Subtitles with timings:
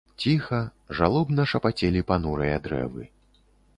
[0.21, 0.61] Ціха,
[0.99, 3.03] жалобна шапацелі панурыя дрэвы.